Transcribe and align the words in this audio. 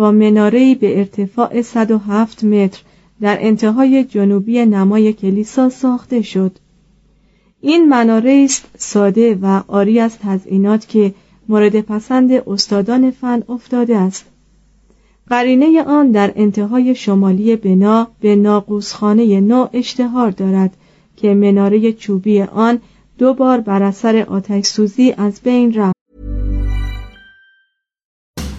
با 0.00 0.12
مناره‌ای 0.12 0.74
به 0.74 0.98
ارتفاع 0.98 1.62
107 1.62 2.44
متر 2.44 2.82
در 3.20 3.38
انتهای 3.40 4.04
جنوبی 4.04 4.66
نمای 4.66 5.12
کلیسا 5.12 5.68
ساخته 5.68 6.22
شد. 6.22 6.58
این 7.60 7.88
مناره 7.88 8.42
است 8.44 8.64
ساده 8.78 9.38
و 9.42 9.62
آری 9.68 10.00
از 10.00 10.18
تزئینات 10.18 10.88
که 10.88 11.14
مورد 11.48 11.80
پسند 11.80 12.32
استادان 12.32 13.10
فن 13.10 13.42
افتاده 13.48 13.96
است. 13.96 14.26
قرینه 15.28 15.82
آن 15.82 16.10
در 16.10 16.32
انتهای 16.36 16.94
شمالی 16.94 17.56
بنا 17.56 18.08
به 18.20 18.36
ناقوسخانه 18.36 19.40
نو 19.40 19.68
اشتهار 19.72 20.30
دارد 20.30 20.76
که 21.16 21.34
مناره 21.34 21.92
چوبی 21.92 22.42
آن 22.42 22.78
دو 23.18 23.34
بار 23.34 23.60
بر 23.60 23.82
اثر 23.82 24.16
آتش 24.28 24.64
سوزی 24.64 25.14
از 25.16 25.40
بین 25.44 25.74
رفت. 25.74 25.99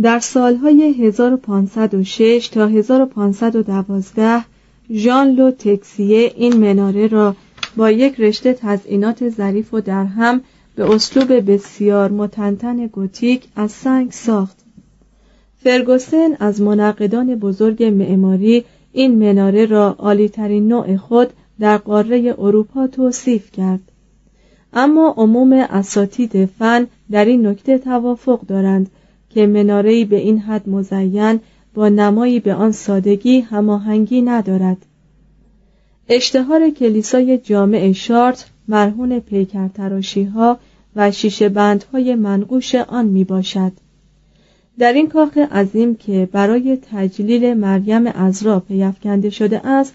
در 0.00 0.18
سالهای 0.18 1.06
1506 1.06 2.48
تا 2.52 2.66
1512 2.66 4.44
ژان 4.90 5.30
لو 5.30 5.50
تکسیه 5.50 6.32
این 6.36 6.56
مناره 6.56 7.06
را 7.06 7.36
با 7.76 7.90
یک 7.90 8.20
رشته 8.20 8.52
تزئینات 8.52 9.28
ظریف 9.28 9.74
و 9.74 9.80
درهم 9.80 10.40
به 10.76 10.94
اسلوب 10.94 11.50
بسیار 11.50 12.10
متنتن 12.10 12.86
گوتیک 12.86 13.44
از 13.56 13.72
سنگ 13.72 14.10
ساخت. 14.10 14.56
فرگوسن 15.64 16.36
از 16.40 16.60
منقدان 16.60 17.34
بزرگ 17.34 17.84
معماری 17.84 18.64
این 18.92 19.18
مناره 19.18 19.66
را 19.66 19.96
عالیترین 19.98 20.68
نوع 20.68 20.96
خود 20.96 21.30
در 21.60 21.76
قاره 21.76 22.34
اروپا 22.38 22.86
توصیف 22.86 23.52
کرد. 23.52 23.80
اما 24.72 25.14
عموم 25.16 25.52
اساتید 25.52 26.44
فن 26.44 26.86
در 27.10 27.24
این 27.24 27.46
نکته 27.46 27.78
توافق 27.78 28.40
دارند 28.40 28.90
که 29.34 29.46
مناره‌ای 29.46 30.04
به 30.04 30.16
این 30.16 30.38
حد 30.38 30.68
مزین 30.68 31.40
با 31.74 31.88
نمایی 31.88 32.40
به 32.40 32.54
آن 32.54 32.72
سادگی 32.72 33.40
هماهنگی 33.40 34.22
ندارد 34.22 34.76
اشتهار 36.08 36.70
کلیسای 36.70 37.38
جامع 37.38 37.92
شارت 37.92 38.46
مرهون 38.68 39.20
پیکر 39.20 39.68
تراشی 39.68 40.24
ها 40.24 40.58
و 40.96 41.10
شیشه 41.10 41.48
بندهای 41.48 42.14
منقوش 42.14 42.74
آن 42.74 43.06
می 43.06 43.24
باشد. 43.24 43.72
در 44.78 44.92
این 44.92 45.08
کاخ 45.08 45.38
عظیم 45.38 45.94
که 45.94 46.28
برای 46.32 46.78
تجلیل 46.92 47.54
مریم 47.54 48.06
ازرا 48.06 48.60
پیفکنده 48.60 49.30
شده 49.30 49.66
است 49.66 49.94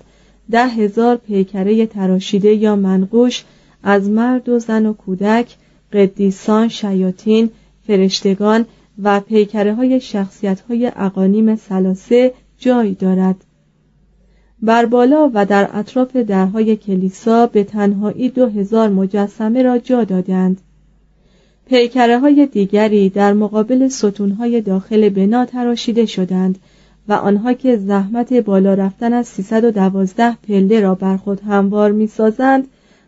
ده 0.51 0.67
هزار 0.67 1.15
پیکره 1.15 1.85
تراشیده 1.85 2.53
یا 2.53 2.75
منقوش 2.75 3.43
از 3.83 4.09
مرد 4.09 4.49
و 4.49 4.59
زن 4.59 4.85
و 4.85 4.93
کودک 4.93 5.55
قدیسان 5.93 6.67
شیاطین 6.67 7.49
فرشتگان 7.87 8.65
و 9.03 9.19
پیکره 9.19 9.73
های 9.73 9.99
شخصیت 9.99 10.59
های 10.59 10.91
اقانیم 10.95 11.55
سلاسه 11.55 12.33
جای 12.57 12.93
دارد. 12.93 13.35
بر 14.61 14.85
بالا 14.85 15.31
و 15.33 15.45
در 15.45 15.69
اطراف 15.73 16.15
درهای 16.15 16.75
کلیسا 16.75 17.47
به 17.47 17.63
تنهایی 17.63 18.29
دو 18.29 18.47
هزار 18.47 18.89
مجسمه 18.89 19.63
را 19.63 19.77
جا 19.77 20.03
دادند 20.03 20.61
پیکره 21.65 22.19
های 22.19 22.45
دیگری 22.45 23.09
در 23.09 23.33
مقابل 23.33 23.87
ستونهای 23.87 24.61
داخل 24.61 25.09
بنا 25.09 25.45
تراشیده 25.45 26.05
شدند 26.05 26.57
و 27.07 27.13
آنها 27.13 27.53
که 27.53 27.77
زحمت 27.77 28.33
بالا 28.33 28.73
رفتن 28.73 29.13
از 29.13 29.27
312 29.27 30.37
پله 30.47 30.79
را 30.79 30.95
بر 30.95 31.17
خود 31.17 31.41
هموار 31.41 31.91
می 31.91 32.07
سازند 32.07 32.67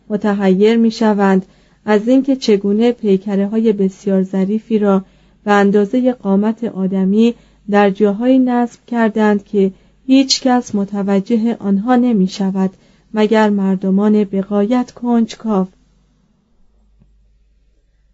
متحیر 0.10 0.78
می 0.78 0.92
شوند 0.92 1.46
از 1.86 2.08
اینکه 2.08 2.36
چگونه 2.36 2.92
پیکره 2.92 3.48
های 3.48 3.74
بسیار 3.74 4.24
ظریفی 4.24 4.80
را 4.80 5.04
به 5.44 5.52
اندازه 5.52 6.14
قامت 6.14 6.64
آدمی 6.64 7.36
در 7.70 7.90
جاهایی 7.90 8.40
نصب 8.40 8.80
کردند 8.88 9.44
که 9.44 9.72
هیچ 10.06 10.42
کس 10.42 10.76
متوجه 10.76 11.58
آنها 11.60 11.96
نمی 11.96 12.28
شود 12.28 12.70
مگر 13.14 13.50
مردمان 13.50 14.24
بقایت 14.24 14.92
کنجکاو. 14.92 15.68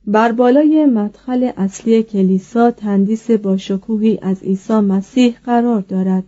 بر 0.08 0.32
بالای 0.32 0.86
مدخل 0.86 1.52
اصلی 1.58 2.04
کلیسا 2.04 2.72
تندیس 2.72 3.32
با 3.32 3.58
شکوهی 3.58 4.20
از 4.22 4.44
عیسی 4.44 4.74
مسیح 4.74 5.36
قرار 5.46 5.82
دارد. 5.82 6.24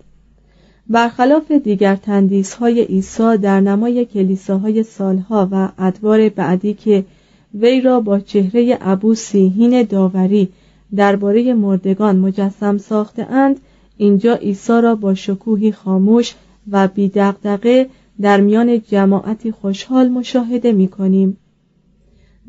برخلاف 0.89 1.51
دیگر 1.51 1.95
تندیس 1.95 2.53
های 2.53 2.81
عیسی 2.81 3.37
در 3.37 3.61
نمای 3.61 4.05
کلیساهای 4.05 4.83
سالها 4.83 5.47
و 5.51 5.69
ادوار 5.77 6.29
بعدی 6.29 6.73
که 6.73 7.05
وی 7.53 7.81
را 7.81 7.99
با 7.99 8.19
چهره 8.19 8.77
عبوسی 8.81 9.53
هین 9.57 9.83
داوری 9.83 10.49
درباره 10.95 11.53
مردگان 11.53 12.19
مجسم 12.19 12.77
ساخته 12.77 13.31
اند 13.31 13.59
اینجا 13.97 14.35
عیسی 14.35 14.81
را 14.81 14.95
با 14.95 15.13
شکوهی 15.13 15.71
خاموش 15.71 16.35
و 16.71 16.87
بیدقدقه 16.87 17.89
در 18.21 18.41
میان 18.41 18.81
جماعتی 18.81 19.51
خوشحال 19.51 20.09
مشاهده 20.09 20.71
می 20.71 20.87
کنیم. 20.87 21.37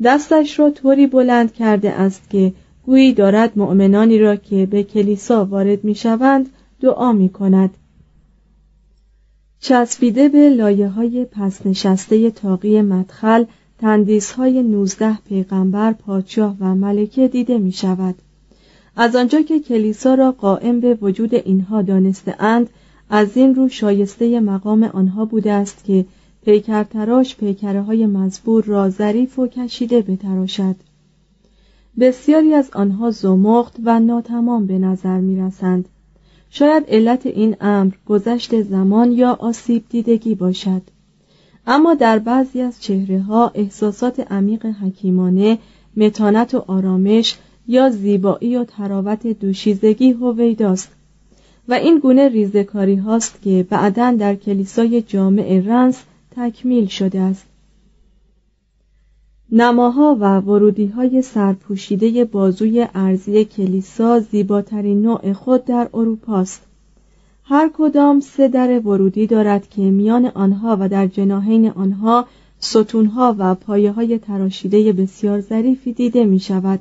دستش 0.03 0.59
را 0.59 0.69
طوری 0.69 1.07
بلند 1.07 1.53
کرده 1.53 1.91
است 1.91 2.29
که 2.29 2.53
گویی 2.85 3.13
دارد 3.13 3.51
مؤمنانی 3.55 4.19
را 4.19 4.35
که 4.35 4.65
به 4.65 4.83
کلیسا 4.83 5.45
وارد 5.45 5.83
می 5.83 5.95
شوند 5.95 6.49
دعا 6.81 7.11
می 7.11 7.29
کند. 7.29 7.69
چسبیده 9.59 10.29
به 10.29 10.49
لایه 10.49 10.87
های 10.87 11.25
پس 11.25 11.65
نشسته 11.65 12.31
تاقی 12.31 12.81
مدخل 12.81 13.45
تندیس 13.77 14.31
های 14.31 14.63
نوزده 14.63 15.17
پیغمبر 15.29 15.93
پادشاه 15.93 16.55
و 16.59 16.75
ملکه 16.75 17.27
دیده 17.27 17.57
می 17.57 17.71
شود. 17.71 18.15
از 19.01 19.15
آنجا 19.15 19.41
که 19.41 19.59
کلیسا 19.59 20.13
را 20.13 20.31
قائم 20.31 20.79
به 20.79 20.97
وجود 21.01 21.35
اینها 21.35 21.81
دانسته 21.81 22.35
اند 22.39 22.69
از 23.09 23.37
این 23.37 23.55
رو 23.55 23.69
شایسته 23.69 24.39
مقام 24.39 24.83
آنها 24.83 25.25
بوده 25.25 25.51
است 25.51 25.83
که 25.83 26.05
پیکر 26.45 26.83
تراش 26.83 27.35
پیکره 27.35 27.81
های 27.81 28.05
مزبور 28.05 28.63
را 28.63 28.89
ظریف 28.89 29.39
و 29.39 29.47
کشیده 29.47 30.01
بتراشد 30.01 30.75
بسیاری 31.99 32.53
از 32.53 32.69
آنها 32.73 33.11
زمخت 33.11 33.75
و 33.83 33.99
ناتمام 33.99 34.67
به 34.67 34.79
نظر 34.79 35.19
می 35.19 35.41
رسند. 35.41 35.89
شاید 36.49 36.83
علت 36.87 37.25
این 37.25 37.55
امر 37.61 37.93
گذشت 38.07 38.61
زمان 38.61 39.11
یا 39.11 39.33
آسیب 39.33 39.83
دیدگی 39.89 40.35
باشد 40.35 40.81
اما 41.67 41.93
در 41.93 42.19
بعضی 42.19 42.61
از 42.61 42.81
چهره 42.81 43.19
ها 43.19 43.51
احساسات 43.55 44.31
عمیق 44.31 44.65
حکیمانه 44.65 45.57
متانت 45.97 46.53
و 46.53 46.63
آرامش 46.67 47.37
یا 47.69 47.89
زیبایی 47.89 48.57
و 48.57 48.63
تراوت 48.63 49.27
دوشیزگی 49.27 50.11
هویداست. 50.11 50.91
و 51.67 51.73
این 51.73 51.99
گونه 51.99 52.29
ریزکاری 52.29 52.95
هاست 52.95 53.41
که 53.41 53.65
بعدا 53.69 54.11
در 54.19 54.35
کلیسای 54.35 55.01
جامع 55.01 55.61
رنس 55.65 56.03
تکمیل 56.35 56.85
شده 56.85 57.19
است. 57.19 57.45
نماها 59.51 60.17
و 60.19 60.39
ورودی 60.39 60.85
های 60.85 61.21
سرپوشیده 61.21 62.25
بازوی 62.25 62.87
ارزی 62.95 63.45
کلیسا 63.45 64.19
زیباترین 64.19 65.01
نوع 65.01 65.33
خود 65.33 65.65
در 65.65 65.89
اروپاست. 65.93 66.61
هر 67.43 67.69
کدام 67.73 68.19
سه 68.19 68.47
در 68.47 68.79
ورودی 68.79 69.27
دارد 69.27 69.69
که 69.69 69.81
میان 69.81 70.25
آنها 70.25 70.77
و 70.79 70.89
در 70.89 71.07
جناهین 71.07 71.69
آنها 71.69 72.25
ستونها 72.59 73.35
و 73.37 73.55
پایه 73.55 73.91
های 73.91 74.17
تراشیده 74.17 74.93
بسیار 74.93 75.41
ظریفی 75.41 75.93
دیده 75.93 76.25
می 76.25 76.39
شود 76.39 76.79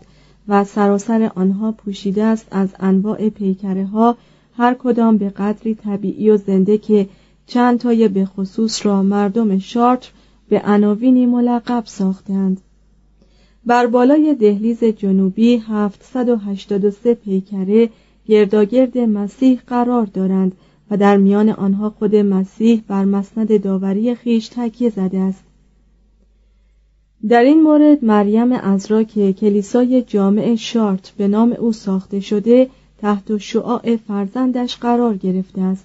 و 0.48 0.64
سراسر 0.64 1.30
آنها 1.34 1.72
پوشیده 1.72 2.24
است 2.24 2.46
از 2.50 2.68
انواع 2.80 3.28
پیکره 3.28 3.86
ها 3.86 4.16
هر 4.56 4.74
کدام 4.74 5.18
به 5.18 5.28
قدری 5.28 5.74
طبیعی 5.74 6.30
و 6.30 6.36
زنده 6.36 6.78
که 6.78 7.08
چند 7.46 7.78
تای 7.78 8.08
به 8.08 8.24
خصوص 8.24 8.86
را 8.86 9.02
مردم 9.02 9.58
شارتر 9.58 10.10
به 10.48 10.62
عناوینی 10.64 11.26
ملقب 11.26 11.82
ساختند. 11.86 12.60
بر 13.66 13.86
بالای 13.86 14.34
دهلیز 14.34 14.84
جنوبی 14.84 15.56
783 15.56 17.14
پیکره 17.14 17.88
گرداگرد 18.26 18.98
مسیح 18.98 19.60
قرار 19.66 20.06
دارند 20.06 20.52
و 20.90 20.96
در 20.96 21.16
میان 21.16 21.48
آنها 21.48 21.90
خود 21.90 22.16
مسیح 22.16 22.82
بر 22.88 23.04
مسند 23.04 23.62
داوری 23.62 24.14
خیش 24.14 24.48
تکیه 24.48 24.90
زده 24.90 25.18
است. 25.18 25.44
در 27.28 27.42
این 27.42 27.62
مورد 27.62 28.04
مریم 28.04 28.52
ازرا 28.52 29.02
که 29.02 29.32
کلیسای 29.32 30.02
جامع 30.02 30.54
شارت 30.54 31.12
به 31.16 31.28
نام 31.28 31.52
او 31.52 31.72
ساخته 31.72 32.20
شده 32.20 32.70
تحت 32.98 33.36
شعاع 33.36 33.96
فرزندش 33.96 34.76
قرار 34.76 35.16
گرفته 35.16 35.60
است. 35.60 35.84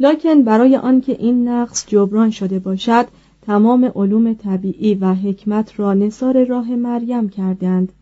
لکن 0.00 0.42
برای 0.42 0.76
آنکه 0.76 1.16
این 1.18 1.48
نقص 1.48 1.84
جبران 1.88 2.30
شده 2.30 2.58
باشد 2.58 3.06
تمام 3.42 3.92
علوم 3.94 4.34
طبیعی 4.34 4.94
و 4.94 5.14
حکمت 5.14 5.80
را 5.80 5.94
نصار 5.94 6.44
راه 6.44 6.74
مریم 6.74 7.28
کردند. 7.28 7.92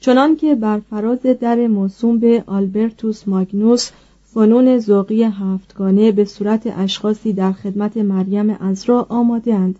چنانکه 0.00 0.54
بر 0.54 0.80
فراز 0.90 1.22
در 1.22 1.66
موسوم 1.66 2.18
به 2.18 2.44
آلبرتوس 2.46 3.28
ماگنوس 3.28 3.90
فنون 4.22 4.78
ذوقی 4.78 5.22
هفتگانه 5.22 6.12
به 6.12 6.24
صورت 6.24 6.72
اشخاصی 6.76 7.32
در 7.32 7.52
خدمت 7.52 7.96
مریم 7.96 8.50
ازرا 8.50 9.06
آمادهاند. 9.08 9.78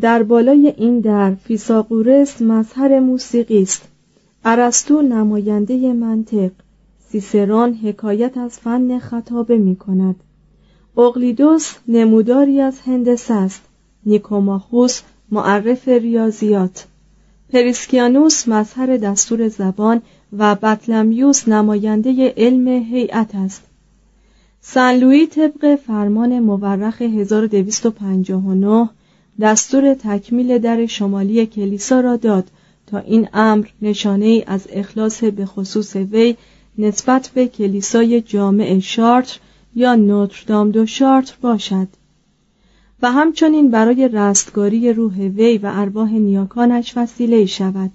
در 0.00 0.22
بالای 0.22 0.74
این 0.76 1.00
در 1.00 1.34
فیساغورس 1.34 2.42
مظهر 2.42 3.00
موسیقی 3.00 3.62
است. 3.62 3.88
ارسطو 4.44 5.02
نماینده 5.02 5.92
منطق 5.92 6.50
سیسران 7.08 7.74
حکایت 7.74 8.36
از 8.36 8.58
فن 8.58 8.98
خطابه 8.98 9.58
می 9.58 9.76
کند 9.76 10.16
اقلیدوس 10.98 11.74
نموداری 11.88 12.60
از 12.60 12.80
هندسه 12.80 13.34
است. 13.34 13.62
نیکوماخوس 14.06 15.00
معرف 15.30 15.88
ریاضیات. 15.88 16.86
پریسکیانوس 17.52 18.48
مظهر 18.48 18.96
دستور 18.96 19.48
زبان 19.48 20.02
و 20.38 20.54
بطلمیوس 20.54 21.48
نماینده 21.48 22.34
علم 22.36 22.68
هیئت 22.68 23.34
است. 23.34 23.62
سن 24.60 25.26
طبق 25.26 25.74
فرمان 25.74 26.38
مورخ 26.38 27.02
1259 27.02 28.88
دستور 29.40 29.94
تکمیل 29.94 30.58
در 30.58 30.86
شمالی 30.86 31.46
کلیسا 31.46 32.00
را 32.00 32.16
داد 32.16 32.50
تا 32.86 32.98
این 32.98 33.28
امر 33.32 33.66
نشانه 33.82 34.24
ای 34.24 34.44
از 34.46 34.68
اخلاص 34.72 35.24
به 35.24 35.46
خصوص 35.46 35.96
وی 35.96 36.36
نسبت 36.78 37.30
به 37.34 37.46
کلیسای 37.46 38.20
جامع 38.20 38.78
شارتر 38.78 39.38
یا 39.74 39.94
نوتردام 39.94 40.70
دو 40.70 40.86
شارتر 40.86 41.34
باشد. 41.40 41.88
و 43.02 43.12
همچنین 43.12 43.70
برای 43.70 44.08
رستگاری 44.08 44.92
روح 44.92 45.14
وی 45.14 45.58
و 45.58 45.70
ارواح 45.74 46.12
نیاکانش 46.12 46.92
وسیله 46.96 47.46
شود. 47.46 47.90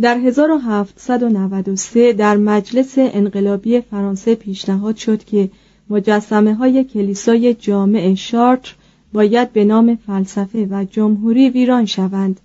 در 0.00 0.18
1793 0.18 2.12
در 2.12 2.36
مجلس 2.36 2.94
انقلابی 2.96 3.80
فرانسه 3.80 4.34
پیشنهاد 4.34 4.96
شد 4.96 5.24
که 5.24 5.50
مجسمه 5.90 6.54
های 6.54 6.84
کلیسای 6.84 7.54
جامع 7.54 8.14
شارتر 8.14 8.74
باید 9.14 9.52
به 9.52 9.64
نام 9.64 9.96
فلسفه 9.96 10.68
و 10.70 10.84
جمهوری 10.90 11.50
ویران 11.50 11.86
شوند. 11.86 12.40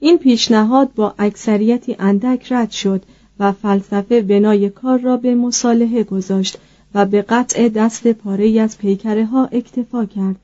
این 0.00 0.18
پیشنهاد 0.18 0.94
با 0.94 1.14
اکثریتی 1.18 1.96
اندک 1.98 2.52
رد 2.52 2.70
شد 2.70 3.02
و 3.38 3.52
فلسفه 3.52 4.22
بنای 4.22 4.70
کار 4.70 4.98
را 4.98 5.16
به 5.16 5.34
مصالحه 5.34 6.04
گذاشت 6.04 6.58
و 6.94 7.06
به 7.06 7.22
قطع 7.22 7.68
دست 7.68 8.12
پاره 8.12 8.60
از 8.60 8.78
پیکره 8.78 9.26
ها 9.26 9.48
اکتفا 9.52 10.04
کرد. 10.04 10.36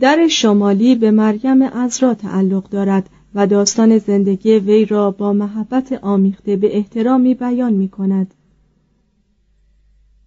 در 0.00 0.28
شمالی 0.28 0.94
به 0.94 1.10
مریم 1.10 1.62
ازرا 1.62 2.14
تعلق 2.14 2.68
دارد 2.68 3.10
و 3.34 3.46
داستان 3.46 3.98
زندگی 3.98 4.58
وی 4.58 4.84
را 4.84 5.10
با 5.10 5.32
محبت 5.32 5.92
آمیخته 5.92 6.56
به 6.56 6.76
احترامی 6.76 7.34
بیان 7.34 7.72
می 7.72 7.88
کند. 7.88 8.34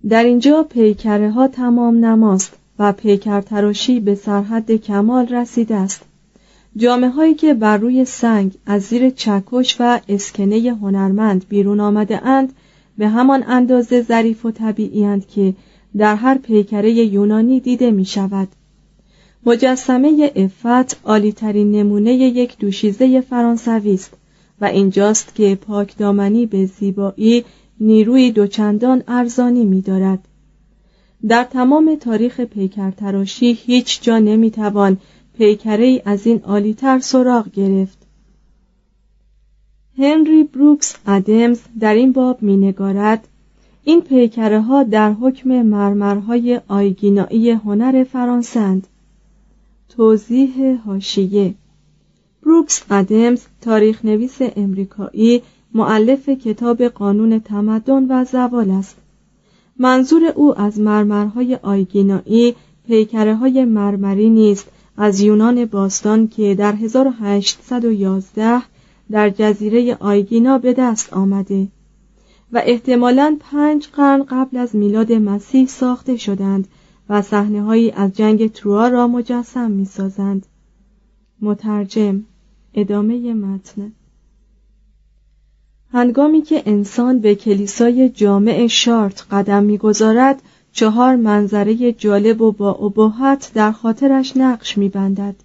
در 0.10 0.24
اینجا 0.24 0.64
پیکره 0.64 1.32
ها 1.32 1.48
تمام 1.48 2.06
نماست. 2.06 2.61
و 2.82 2.92
پیکر 2.92 3.42
تراشی 3.42 4.00
به 4.00 4.16
سرحد 4.16 4.72
کمال 4.72 5.28
رسیده 5.28 5.76
است. 5.76 6.02
جامعه 6.78 7.10
هایی 7.10 7.34
که 7.34 7.54
بر 7.54 7.78
روی 7.78 8.06
سنگ 8.06 8.54
از 8.66 8.82
زیر 8.82 9.10
چکش 9.10 9.78
و 9.80 10.00
اسکنه 10.10 10.76
هنرمند 10.82 11.46
بیرون 11.50 11.80
آمده 11.80 12.28
اند 12.28 12.54
به 12.98 13.08
همان 13.08 13.44
اندازه 13.48 14.02
ظریف 14.02 14.46
و 14.46 14.52
طبیعی 14.52 15.20
که 15.20 15.54
در 15.98 16.16
هر 16.16 16.38
پیکره 16.38 16.92
یونانی 16.92 17.60
دیده 17.60 17.92
می 17.92 18.06
شود. 18.06 18.48
مجسمه 19.46 20.32
افت 20.36 21.06
عالیترین 21.06 21.72
نمونه 21.72 22.14
یک 22.14 22.58
دوشیزه 22.58 23.22
فرانسوی 23.22 23.94
است 23.94 24.14
و 24.62 24.66
اینجاست 24.66 25.36
که 25.36 25.56
پاک 25.56 25.98
دامنی 25.98 26.46
به 26.46 26.66
زیبایی 26.66 27.46
نیروی 27.80 28.32
دوچندان 28.32 29.04
ارزانی 29.08 29.66
می 29.66 29.82
دارد. 29.82 30.20
در 31.28 31.44
تمام 31.44 31.96
تاریخ 31.96 32.42
پیکر 32.42 32.92
تراشی 32.92 33.54
هیچ 33.54 34.02
جا 34.02 34.20
نمی‌توان 34.20 34.98
پیکره 35.38 36.02
از 36.06 36.28
این 36.28 36.42
عالیتر 36.44 37.00
سراغ 37.00 37.52
گرفت. 37.52 37.98
هنری 39.98 40.44
بروکس 40.44 40.96
ادمز 41.08 41.60
در 41.80 41.94
این 41.94 42.12
باب 42.12 42.44
مینگارد 42.44 43.28
این 43.84 44.02
پیکره 44.02 44.62
ها 44.62 44.84
در 44.84 45.14
حکم 45.14 45.62
مرمرهای 45.62 46.62
آیگینایی 46.68 47.52
هنر 47.52 48.04
فرانسند 48.04 48.88
توضیح 49.90 50.80
هاشیه 50.86 51.54
بروکس 52.44 52.84
ادمز 52.92 53.46
تاریخ 53.62 54.06
نویس 54.06 54.38
امریکایی 54.56 55.42
معلف 55.74 56.30
کتاب 56.30 56.84
قانون 56.84 57.40
تمدن 57.40 58.06
و 58.10 58.26
زوال 58.26 58.72
است. 58.72 59.01
منظور 59.82 60.26
او 60.36 60.60
از 60.60 60.80
مرمرهای 60.80 61.56
آیگینایی 61.56 62.56
پیکره 62.88 63.36
های 63.36 63.66
مرمری 63.66 64.30
نیست 64.30 64.68
از 64.98 65.22
یونان 65.22 65.66
باستان 65.66 66.28
که 66.28 66.56
در 66.56 66.76
1811 66.76 68.62
در 69.12 69.30
جزیره 69.30 69.98
آیگینا 70.00 70.58
به 70.58 70.74
دست 70.74 71.14
آمده 71.14 71.68
و 72.52 72.62
احتمالاً 72.66 73.38
پنج 73.40 73.88
قرن 73.88 74.24
قبل 74.24 74.58
از 74.58 74.76
میلاد 74.76 75.14
مسیح 75.14 75.68
ساخته 75.68 76.18
شدند 76.18 76.68
و 77.10 77.22
صحنه 77.22 77.92
از 77.96 78.14
جنگ 78.14 78.52
تروا 78.52 78.88
را 78.88 79.08
مجسم 79.08 79.72
می 79.72 79.86
سازند. 79.86 80.46
مترجم 81.42 82.24
ادامه 82.74 83.34
متن 83.34 83.92
هنگامی 85.94 86.42
که 86.42 86.64
انسان 86.66 87.20
به 87.20 87.36
کلیسای 87.36 88.10
جامع 88.10 88.68
شارت 88.68 89.26
قدم 89.32 89.64
می‌گذارد 89.64 90.42
چهار 90.74 91.16
منظره 91.16 91.92
جالب 91.92 92.42
و 92.42 92.52
با 92.52 92.72
ابهت 92.72 93.52
در 93.54 93.72
خاطرش 93.72 94.38
نقش 94.38 94.78
میبندد 94.78 95.36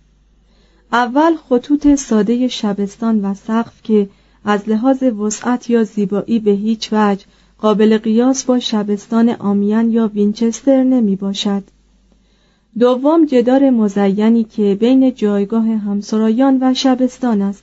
اول 0.93 1.37
خطوط 1.37 1.95
ساده 1.95 2.49
شبستان 2.49 3.25
و 3.25 3.35
سقف 3.35 3.83
که 3.83 4.09
از 4.45 4.69
لحاظ 4.69 5.03
وسعت 5.03 5.71
یا 5.71 5.85
زیبایی 5.85 6.39
به 6.39 6.51
هیچ 6.51 6.89
وجه 6.93 7.25
قابل 7.59 7.99
قیاس 7.99 8.45
با 8.45 8.59
شبستان 8.59 9.29
آمیان 9.29 9.91
یا 9.91 10.11
وینچستر 10.15 10.83
نمی 10.83 11.17
باشد. 11.17 11.63
دوم 12.79 13.25
جدار 13.25 13.71
مزینی 13.71 14.45
که 14.45 14.77
بین 14.81 15.15
جایگاه 15.15 15.67
همسرایان 15.67 16.59
و 16.61 16.75
شبستان 16.75 17.43
است 17.43 17.63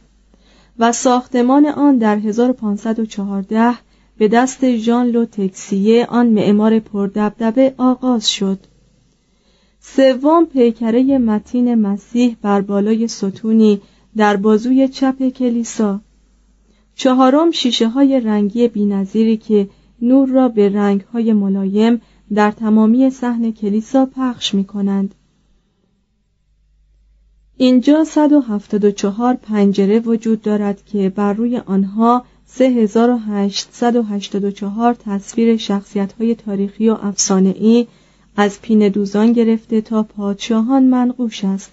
و 0.80 0.92
ساختمان 0.92 1.65
آن 1.65 1.98
در 1.98 2.18
1514 2.18 3.74
به 4.18 4.27
دست 4.27 4.75
ژان 4.75 5.08
لو 5.08 5.25
تکسیه 5.25 6.06
آن 6.06 6.27
معمار 6.27 6.80
پردبدبه 6.80 7.74
آغاز 7.77 8.30
شد 8.30 8.60
سوم 9.80 10.46
پیکره 10.46 11.18
متین 11.18 11.75
مسیح 11.75 12.38
بر 12.42 12.62
بالای 12.62 13.08
ستونی 13.08 13.82
در 14.18 14.36
بازوی 14.36 14.88
چپ 14.88 15.30
کلیسا 15.30 16.01
چهارم 16.96 17.51
شیشه 17.51 17.88
های 17.88 18.20
رنگی 18.20 18.68
بینظیری 18.68 19.38
که 19.38 19.70
نور 20.01 20.30
را 20.30 20.50
به 20.50 20.70
رنگ 20.70 21.01
های 21.01 21.34
ملایم 21.34 22.01
در 22.34 22.51
تمامی 22.51 23.10
صحن 23.10 23.51
کلیسا 23.51 24.06
پخش 24.06 24.53
می 24.53 24.63
کنند. 24.63 25.15
اینجا 27.58 28.04
174 28.04 29.34
پنجره 29.34 30.00
وجود 30.00 30.42
دارد 30.42 30.86
که 30.86 31.10
بر 31.10 31.34
روی 31.34 31.58
آنها 31.58 32.26
3884 32.46 34.94
تصویر 34.94 35.58
شخصیت 35.58 36.14
های 36.14 36.36
تاریخی 36.36 36.90
و 36.90 36.98
افسانه‌ای 37.02 37.88
از 38.36 38.62
پین 38.62 38.90
دوزان 38.90 39.34
گرفته 39.34 39.82
تا 39.82 40.04
پادشاهان 40.04 40.84
منقوش 40.84 41.44
است. 41.44 41.72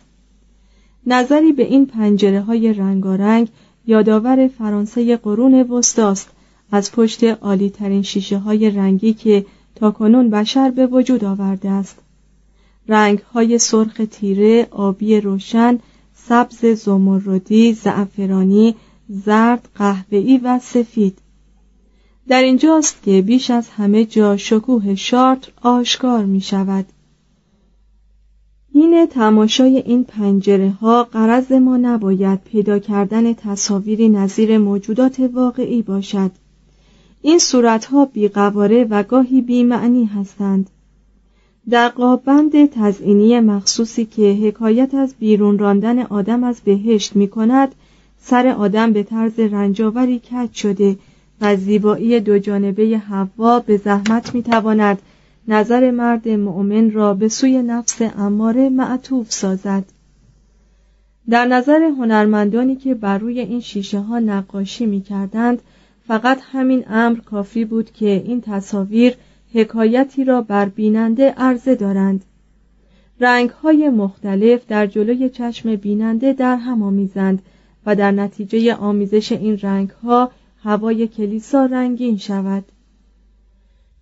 نظری 1.06 1.52
به 1.52 1.62
این 1.62 1.86
پنجره 1.86 2.40
های 2.40 2.72
رنگارنگ 2.72 3.48
یادآور 3.86 4.48
فرانسه 4.48 5.16
قرون 5.16 5.54
وسطاست 5.54 6.30
از 6.72 6.92
پشت 6.92 7.24
عالی 7.24 7.70
ترین 7.70 8.02
شیشه 8.02 8.38
های 8.38 8.70
رنگی 8.70 9.12
که 9.12 9.46
تا 9.74 9.90
کنون 9.90 10.30
بشر 10.30 10.70
به 10.70 10.86
وجود 10.86 11.24
آورده 11.24 11.70
است. 11.70 11.98
رنگ 12.90 13.18
های 13.18 13.58
سرخ 13.58 14.00
تیره، 14.10 14.68
آبی 14.70 15.20
روشن، 15.20 15.78
سبز 16.14 16.64
زمردی، 16.64 17.72
زعفرانی، 17.72 18.74
زرد، 19.08 19.68
قهوه‌ای 19.74 20.38
و 20.38 20.58
سفید. 20.58 21.18
در 22.28 22.42
اینجاست 22.42 23.02
که 23.02 23.22
بیش 23.22 23.50
از 23.50 23.68
همه 23.68 24.04
جا 24.04 24.36
شکوه 24.36 24.94
شارتر 24.94 25.52
آشکار 25.62 26.24
می 26.24 26.40
شود 26.40 26.86
این 28.72 29.06
تماشای 29.06 29.76
این 29.76 30.04
پنجره 30.04 30.70
ها 30.70 31.04
قرض 31.04 31.52
ما 31.52 31.76
نباید 31.76 32.40
پیدا 32.44 32.78
کردن 32.78 33.32
تصاویری 33.32 34.08
نظیر 34.08 34.58
موجودات 34.58 35.30
واقعی 35.34 35.82
باشد. 35.82 36.30
این 37.22 37.38
صورتها 37.38 38.04
بیقواره 38.04 38.86
و 38.90 39.02
گاهی 39.02 39.42
بیمعنی 39.42 40.04
هستند. 40.04 40.70
در 41.70 41.88
قابند 41.88 42.70
تزئینی 42.70 43.40
مخصوصی 43.40 44.04
که 44.04 44.32
حکایت 44.32 44.94
از 44.94 45.14
بیرون 45.18 45.58
راندن 45.58 45.98
آدم 45.98 46.44
از 46.44 46.60
بهشت 46.64 47.16
می 47.16 47.28
کند 47.28 47.74
سر 48.18 48.46
آدم 48.46 48.92
به 48.92 49.02
طرز 49.02 49.40
رنجاوری 49.40 50.18
کج 50.18 50.52
شده 50.52 50.96
و 51.40 51.56
زیبایی 51.56 52.20
دو 52.20 52.38
جانبه 52.38 52.98
حوا 52.98 53.60
به 53.60 53.76
زحمت 53.76 54.34
می 54.34 54.42
تواند 54.42 55.02
نظر 55.48 55.90
مرد 55.90 56.28
مؤمن 56.28 56.90
را 56.90 57.14
به 57.14 57.28
سوی 57.28 57.62
نفس 57.62 58.02
اماره 58.18 58.68
معطوف 58.68 59.32
سازد. 59.32 59.84
در 61.30 61.46
نظر 61.46 61.82
هنرمندانی 61.82 62.76
که 62.76 62.94
بر 62.94 63.18
روی 63.18 63.40
این 63.40 63.60
شیشه 63.60 63.98
ها 64.00 64.18
نقاشی 64.18 64.86
می 64.86 65.00
کردند 65.00 65.62
فقط 66.08 66.40
همین 66.52 66.84
امر 66.88 67.18
کافی 67.20 67.64
بود 67.64 67.92
که 67.92 68.22
این 68.26 68.40
تصاویر 68.40 69.14
حکایتی 69.52 70.24
را 70.24 70.42
بر 70.42 70.68
بیننده 70.68 71.30
عرضه 71.30 71.74
دارند. 71.74 72.24
رنگ 73.20 73.50
های 73.50 73.88
مختلف 73.88 74.66
در 74.68 74.86
جلوی 74.86 75.28
چشم 75.28 75.76
بیننده 75.76 76.32
در 76.32 76.56
هم 76.56 76.82
آمیزند 76.82 77.42
و 77.86 77.96
در 77.96 78.10
نتیجه 78.10 78.74
آمیزش 78.74 79.32
این 79.32 79.58
رنگ 79.62 79.90
ها 79.90 80.30
هوای 80.62 81.06
کلیسا 81.06 81.66
رنگین 81.66 82.16
شود. 82.16 82.64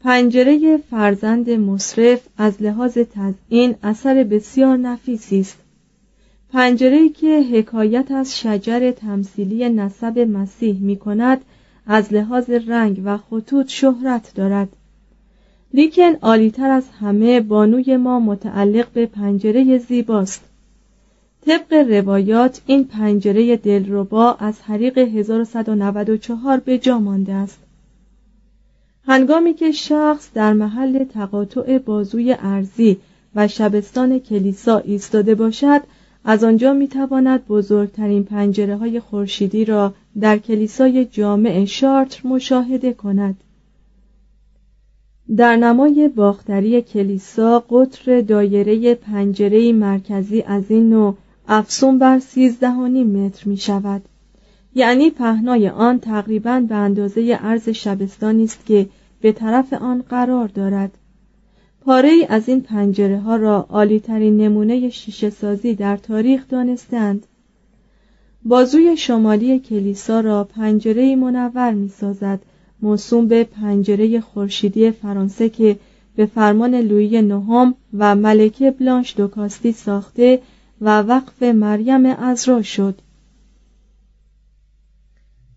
پنجره 0.01 0.77
فرزند 0.77 1.51
مصرف 1.51 2.29
از 2.39 2.63
لحاظ 2.63 2.99
تزئین 2.99 3.75
اثر 3.83 4.25
بسیار 4.25 4.77
نفیسی 4.77 5.41
است. 5.41 5.59
پنجره 6.53 7.09
که 7.09 7.43
حکایت 7.53 8.11
از 8.11 8.39
شجر 8.39 8.91
تمثیلی 8.91 9.69
نسب 9.69 10.19
مسیح 10.19 10.81
می 10.81 10.97
کند 10.97 11.41
از 11.87 12.13
لحاظ 12.13 12.51
رنگ 12.51 13.03
و 13.05 13.17
خطوط 13.17 13.69
شهرت 13.69 14.33
دارد. 14.35 14.69
لیکن 15.75 16.15
عالیتر 16.23 16.71
از 16.71 16.85
همه 17.01 17.41
بانوی 17.41 17.97
ما 17.97 18.21
متعلق 18.21 18.87
به 18.93 19.07
پنجره 19.07 19.79
زیباست. 19.79 20.45
طبق 21.47 21.73
روایات 21.73 22.61
این 22.67 22.85
پنجره 22.85 23.57
دلربا 23.57 24.33
از 24.33 24.61
حریق 24.63 24.99
1194 24.99 26.57
به 26.57 26.79
جا 26.79 26.99
مانده 26.99 27.33
است. 27.33 27.59
هنگامی 29.07 29.55
که 29.55 29.73
شخص 29.73 30.29
در 30.35 30.53
محل 30.53 31.05
تقاطع 31.05 31.79
بازوی 31.79 32.37
ارزی 32.43 32.97
و 33.35 33.49
شبستان 33.49 34.19
کلیسا 34.19 34.79
ایستاده 34.79 35.35
باشد 35.35 35.81
از 36.25 36.45
آنجا 36.45 36.73
می‌تواند 36.73 37.47
بزرگترین 37.47 38.25
پنجره 38.25 38.77
های 38.77 39.01
خورشیدی 39.01 39.65
را 39.65 39.95
در 40.21 40.39
کلیسای 40.39 41.05
جامع 41.05 41.65
شارتر 41.65 42.29
مشاهده 42.29 42.93
کند. 42.93 43.37
در 45.37 45.57
نمای 45.57 46.09
باختری 46.09 46.83
کلیسا 46.83 47.61
قطر 47.71 48.21
دایره 48.21 48.95
پنجره 48.95 49.73
مرکزی 49.73 50.43
از 50.43 50.65
این 50.69 50.89
نوع 50.89 51.17
افسون 51.49 51.99
بر 51.99 52.19
سیزده 52.19 52.73
متر 52.73 53.49
می 53.49 53.57
شود 53.57 54.03
یعنی 54.75 55.11
پهنای 55.11 55.69
آن 55.69 56.01
تقریبا 56.01 56.61
به 56.69 56.75
اندازه 56.75 57.39
عرض 57.43 57.69
شبستانی 57.69 58.45
است 58.45 58.67
که 58.67 58.89
به 59.21 59.33
طرف 59.33 59.73
آن 59.73 60.03
قرار 60.09 60.49
دارد. 60.49 60.91
پاره 61.81 62.09
ای 62.09 62.27
از 62.29 62.49
این 62.49 62.61
پنجره 62.61 63.19
ها 63.19 63.37
را 63.37 63.67
عالی 63.71 64.01
ترین 64.01 64.37
نمونه 64.37 64.91
شیشه 64.91 65.31
سازی 65.31 65.75
در 65.75 65.97
تاریخ 65.97 66.49
دانستند 66.49 67.27
بازوی 68.45 68.97
شمالی 68.97 69.59
کلیسا 69.59 70.21
را 70.21 70.45
پنجره 70.45 71.17
منور 71.17 71.73
می 71.73 71.89
سازد 71.89 72.41
موسوم 72.83 73.29
به 73.29 73.45
پنجره 73.45 74.21
خورشیدی 74.21 74.91
فرانسه 74.91 75.49
که 75.49 75.79
به 76.17 76.27
فرمان 76.27 76.75
لویی 76.75 77.23
نهم 77.23 77.75
و 77.99 78.17
ملکه 78.17 78.71
بلانش 78.71 79.15
دوکاستی 79.17 79.73
ساخته 79.73 80.41
و 80.81 81.03
وقف 81.03 81.43
مریم 81.43 82.07
ازرا 82.07 82.63
شد. 82.63 82.95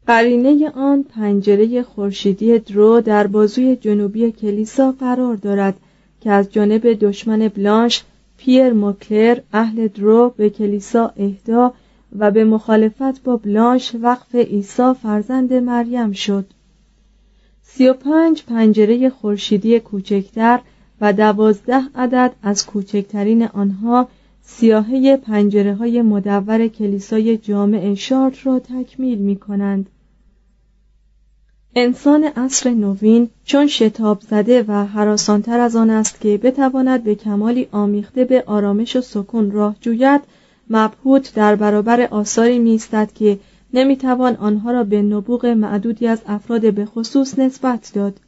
قرینه 0.08 0.70
آن 0.70 1.04
پنجره 1.04 1.84
خورشیدی 1.84 2.60
درو 2.60 3.02
در 3.02 3.28
بازوی 3.28 3.76
جنوبی 3.76 4.32
کلیسا 4.32 4.92
قرار 4.92 5.36
دارد 5.36 5.76
که 6.22 6.32
از 6.32 6.52
جانب 6.52 6.94
دشمن 6.94 7.48
بلانش 7.48 8.04
پیر 8.38 8.74
موکلر 8.74 9.40
اهل 9.54 9.88
درو 9.88 10.34
به 10.38 10.50
کلیسا 10.50 11.14
اهدا 11.18 11.74
و 12.20 12.32
به 12.32 12.44
مخالفت 12.44 13.24
با 13.24 13.38
بلانش 13.38 13.96
وقف 14.02 14.36
عیسی 14.36 14.94
فرزند 15.04 15.54
مریم 15.54 16.12
شد. 16.12 16.46
سی 17.74 17.88
و 17.88 17.94
پنج 17.94 18.44
پنجره 18.44 19.10
خورشیدی 19.10 19.80
کوچکتر 19.80 20.60
و 21.02 21.14
دوازده 21.14 21.82
عدد 21.96 22.32
از 22.44 22.66
کوچکترین 22.66 23.44
آنها 23.44 24.08
سیاهه 24.42 25.18
پنجره 25.18 25.76
های 25.76 26.02
مدور 26.02 26.68
کلیسای 26.68 27.38
جامع 27.38 27.94
شارت 27.94 28.46
را 28.46 28.60
تکمیل 28.60 29.18
می 29.18 29.36
کنند. 29.36 29.90
انسان 31.76 32.24
عصر 32.24 32.70
نوین 32.70 33.30
چون 33.46 33.68
شتاب 33.68 34.22
زده 34.22 34.66
و 34.68 34.86
حراسانتر 34.86 35.60
از 35.60 35.76
آن 35.76 35.90
است 35.90 36.22
که 36.22 36.38
بتواند 36.38 37.04
به 37.04 37.16
کمالی 37.16 37.68
آمیخته 37.72 38.26
به 38.26 38.44
آرامش 38.48 38.96
و 38.96 39.02
سکون 39.02 39.52
راه 39.52 39.76
جوید 39.82 40.22
مبهوت 40.70 41.36
در 41.36 41.56
برابر 41.56 42.02
آثاری 42.02 42.60
میستد 42.60 43.12
که 43.16 43.40
نمی‌توان 43.74 44.36
آنها 44.36 44.72
را 44.72 44.84
به 44.84 45.02
نبوغ 45.02 45.46
معدودی 45.46 46.08
از 46.08 46.22
افراد 46.28 46.74
به 46.74 46.86
خصوص 46.86 47.40
نسبت 47.40 47.92
داد 47.94 48.20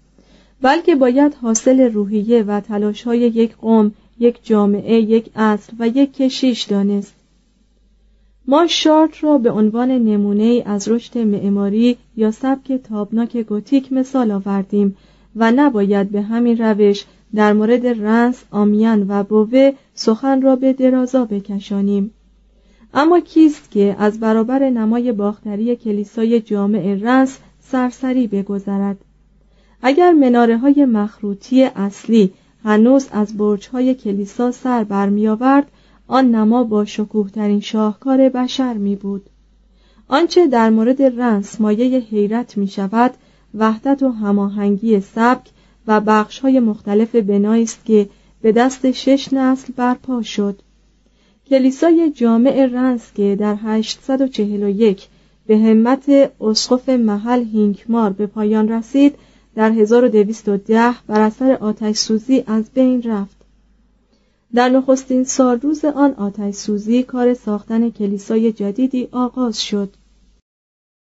بلکه 0.61 0.95
باید 0.95 1.33
حاصل 1.33 1.79
روحیه 1.79 2.43
و 2.43 2.59
تلاش 2.59 3.03
های 3.03 3.19
یک 3.19 3.55
قوم 3.55 3.91
یک 4.19 4.45
جامعه 4.45 5.01
یک 5.01 5.29
اصل 5.35 5.73
و 5.79 5.87
یک 5.87 6.13
کشیش 6.13 6.63
دانست. 6.63 7.15
ما 8.47 8.67
شارت 8.67 9.23
را 9.23 9.37
به 9.37 9.51
عنوان 9.51 9.91
نمونه 9.91 10.63
از 10.65 10.87
رشد 10.87 11.17
معماری 11.17 11.97
یا 12.15 12.31
سبک 12.31 12.71
تابناک 12.71 13.37
گوتیک 13.37 13.93
مثال 13.93 14.31
آوردیم 14.31 14.97
و 15.35 15.51
نباید 15.51 16.11
به 16.11 16.21
همین 16.21 16.57
روش 16.57 17.05
در 17.35 17.53
مورد 17.53 17.87
رنس، 17.87 18.43
آمیان 18.51 19.05
و 19.09 19.23
بوه 19.23 19.71
سخن 19.93 20.41
را 20.41 20.55
به 20.55 20.73
درازا 20.73 21.25
بکشانیم. 21.25 22.11
اما 22.93 23.19
کیست 23.19 23.71
که 23.71 23.95
از 23.99 24.19
برابر 24.19 24.69
نمای 24.69 25.11
باختری 25.11 25.75
کلیسای 25.75 26.41
جامع 26.41 26.97
رنس 27.01 27.37
سرسری 27.59 28.27
بگذرد؟ 28.27 28.97
اگر 29.81 30.11
مناره 30.11 30.57
های 30.57 30.85
مخروطی 30.85 31.63
اصلی 31.63 32.33
هنوز 32.63 33.07
از 33.11 33.37
برج 33.37 33.67
های 33.67 33.95
کلیسا 33.95 34.51
سر 34.51 34.83
برمیآورد 34.83 35.71
آن 36.07 36.35
نما 36.35 36.63
با 36.63 36.85
شکوه 36.85 37.29
ترین 37.29 37.59
شاهکار 37.59 38.29
بشر 38.29 38.73
می 38.73 38.95
بود 38.95 39.29
آنچه 40.07 40.47
در 40.47 40.69
مورد 40.69 41.01
رنس 41.01 41.61
مایه 41.61 41.99
حیرت 41.99 42.57
می 42.57 42.67
شود 42.67 43.13
وحدت 43.53 44.03
و 44.03 44.09
هماهنگی 44.11 44.99
سبک 44.99 45.49
و 45.87 46.01
بخش 46.01 46.39
های 46.39 46.59
مختلف 46.59 47.15
بنایی 47.15 47.63
است 47.63 47.85
که 47.85 48.09
به 48.41 48.51
دست 48.51 48.91
شش 48.91 49.33
نسل 49.33 49.73
برپا 49.75 50.21
شد. 50.21 50.61
کلیسای 51.49 52.11
جامع 52.11 52.65
رنس 52.65 53.11
که 53.15 53.35
در 53.39 53.55
841 53.63 55.07
به 55.47 55.57
همت 55.57 56.31
اسقف 56.41 56.89
محل 56.89 57.43
هینکمار 57.43 58.09
به 58.09 58.27
پایان 58.27 58.69
رسید 58.69 59.15
در 59.55 59.71
1210 59.71 60.93
بر 61.07 61.21
اثر 61.21 61.53
آتش 61.53 61.95
سوزی 61.95 62.43
از 62.47 62.69
بین 62.73 63.01
رفت. 63.01 63.35
در 64.55 64.69
نخستین 64.69 65.23
سال 65.23 65.59
روز 65.59 65.85
آن 65.85 66.13
آتش 66.13 66.53
سوزی 66.53 67.03
کار 67.03 67.33
ساختن 67.33 67.89
کلیسای 67.89 68.51
جدیدی 68.51 69.07
آغاز 69.11 69.63
شد. 69.63 69.89